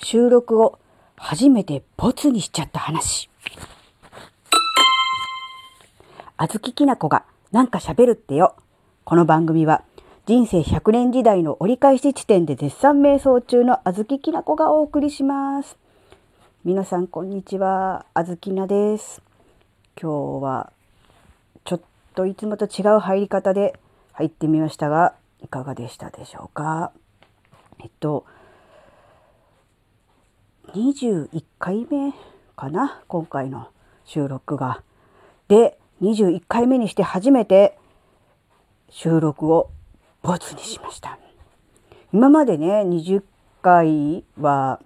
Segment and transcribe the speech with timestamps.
[0.00, 0.78] 収録を
[1.16, 3.28] 初めてボツにしちゃった話。
[6.36, 8.54] あずききなこがなんか喋るってよ。
[9.04, 9.82] この番組は
[10.26, 15.76] 人生100年時代の折り返し地点で絶賛瞑想中のあずききなこがお送りします。
[16.64, 18.06] 皆さんこんにちは。
[18.14, 19.20] あずきなです。
[20.00, 20.72] 今日は
[21.64, 21.80] ちょっ
[22.14, 23.78] といつもと違う入り方で
[24.12, 26.92] 入ってみましたが、いかがでしたでしょうか？
[27.80, 28.24] えっと、
[30.74, 32.12] 21回目
[32.56, 33.68] かな今回の
[34.04, 34.82] 収録が。
[35.48, 37.78] で21回目にして初めて
[38.90, 39.70] 収録を
[40.22, 41.18] ボツにしました。
[42.12, 43.22] 今までね20
[43.62, 44.80] 回は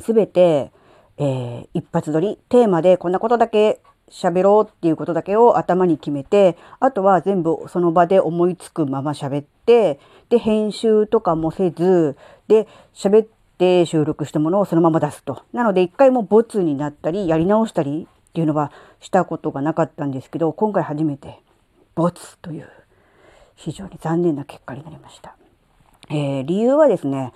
[0.00, 0.72] 全て、
[1.18, 13.26] えー、一発撮りテーマでこんなことだけ喋ろうっていうことだけを頭に決めてあとは全部その場で思いつくまま喋ってで編集とかもせずで喋っ
[13.58, 15.42] て収録したものをそのまま出すと。
[15.52, 21.38] なので一回もボツになったりやり直したりっていうのはしたことがなかったんですけど今回初めて
[21.94, 22.68] ボツという
[23.56, 25.36] 非常に残念な結果になりました。
[26.10, 27.32] えー、理由はですね、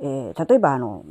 [0.00, 1.04] えー、例えばあの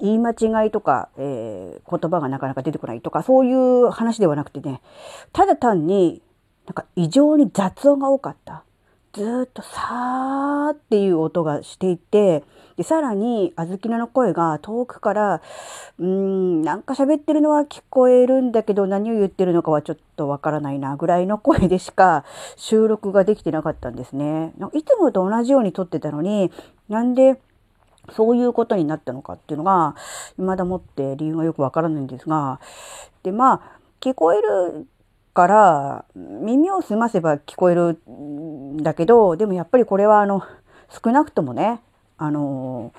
[0.00, 4.80] 言い間違いとか、えー、言葉がなかなか出てこないとかそういう話ではなくてね
[5.32, 6.22] ただ単に
[6.66, 8.63] なんか異常に雑音が多かった。
[9.14, 12.42] ずっとさーっていう音がしていて
[12.76, 15.42] でさらに小豆菜の声が遠くから
[15.98, 22.24] うーんなんか喋ってるのは聞こえるんだけど何を言ってるのかはちょっとわからないなぐらいの声でしか
[22.56, 24.52] 収録ができてなかったんですね。
[24.72, 26.50] いつもと同じように撮ってたのに
[26.88, 27.40] なんで
[28.10, 29.94] そういうことになったのかっていうのが
[30.36, 32.60] 未だもって理由がよくわからないんですが
[33.22, 33.60] でまあ
[34.00, 34.86] 聞こえる
[35.34, 37.98] から耳を澄ませば聞こえる
[38.76, 40.42] だけどでもやっぱりこれはあの
[41.04, 41.80] 少なくともね
[42.18, 42.92] あの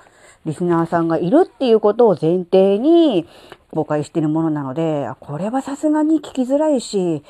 [0.44, 3.26] リスナーさんがいるっていうことを前提に
[3.70, 7.22] 公開してるものなのでこれはさすがに聞きづらいし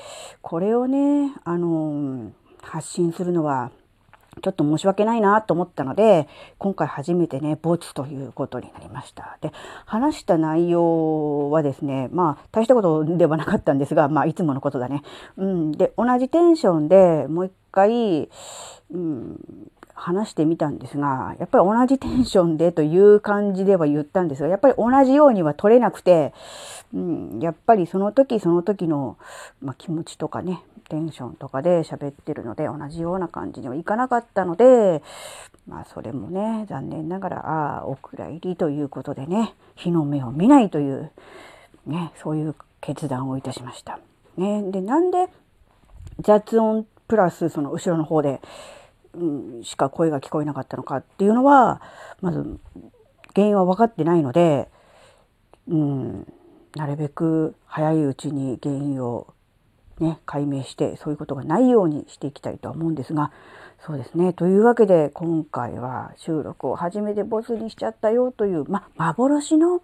[0.42, 3.70] これをねあの発信するのは
[4.42, 6.28] ちょっと申し訳ないなと思ったので、
[6.58, 9.38] 今回初めてね、ボツということになりました。
[9.40, 9.50] で、
[9.86, 15.02] 話した内容はですね、まあ、大したことではなかったんですが、まあ、いつものことだね。
[15.38, 15.72] うん。
[15.72, 18.30] で、同じテンションでもう一回、
[18.90, 19.38] うん、
[19.94, 26.32] 話してみたんですが、やっぱり同じテンションでという感じでは言ったんですが、やっぱり同じようには取れなくて、
[26.94, 29.18] うん、やっぱりその時その時の、
[29.60, 35.02] まあ、気持ちとかね、テンションとかで喋ってるので同じような感じにはいかなかったので
[35.66, 41.10] まあそれもね残念ながらああお蔵入りということでね日の目を見ないという
[41.86, 43.98] ねそういう決断をいたしました。
[44.36, 45.28] ね、でなんで
[46.20, 48.40] 雑音プラスその後ろの方で、
[49.14, 51.80] うん、しか声が聞こえなかったのかっていうのは
[52.20, 52.58] まず
[53.34, 54.68] 原因は分かってないので、
[55.68, 56.32] うん、
[56.74, 59.32] なるべく早いうちに原因を
[59.98, 63.32] ね、解明してそういうことがないようにしていきたいとは思うんですが
[63.84, 64.32] そうですね。
[64.32, 69.80] というわけで今回は収録を初めてボツにしちゃったよという、ま、幻の、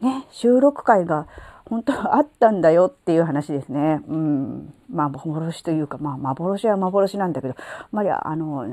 [0.00, 1.26] ね、収録会が
[1.70, 4.02] 本当はあったんだよっていう話ですね。
[4.08, 4.74] うん。
[4.92, 8.66] まあ、幻というか、まあ、幻は幻なんだけど、あまり、あの、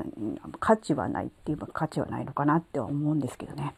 [0.58, 3.74] 価値はないっていうか、価値はないのかなって思うんですけどね。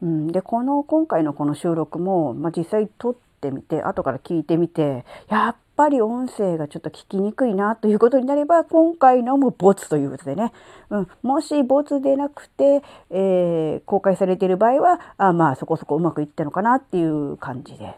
[0.00, 0.26] うん。
[0.28, 10.52] で、この、今回のこの収録も、まあ、実際撮ってみて、後から聞いてみて、やっぱり音声がちょっと聞きにくいなということになれば今回のもボツということでね、
[10.90, 17.96] うん、もしボツでなくて、えー、公開されている場合はあまあそこそこうまくいったのかなっていう感じで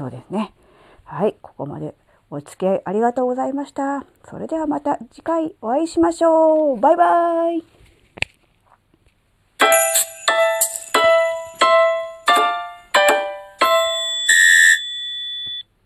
[0.00, 0.54] そうですね。
[1.04, 1.94] はいここまで
[2.30, 4.06] お付き合いありがとうございました。
[4.24, 6.80] それではまた次回お会いしましょう。
[6.80, 7.79] バイバイ。